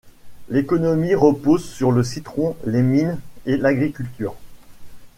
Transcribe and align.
L'économie 0.49 1.13
repose 1.13 1.63
sur 1.63 1.91
le 1.91 2.03
citron, 2.03 2.57
les 2.65 2.81
mines 2.81 3.19
et 3.45 3.55
l'agriculture. 3.55 4.33